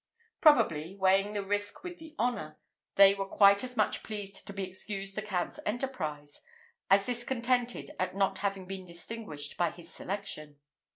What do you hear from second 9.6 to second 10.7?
his selection.